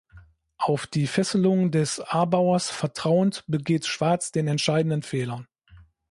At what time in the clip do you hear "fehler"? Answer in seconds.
5.03-5.45